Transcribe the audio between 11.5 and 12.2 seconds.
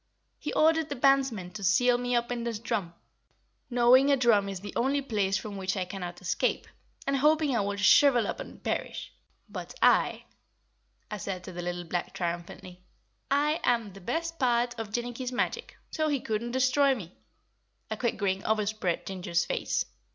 the little black